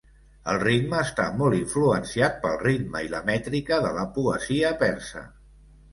[0.53, 5.23] El ritme està molt influenciat pel ritme i la mètrica de la poesia persa.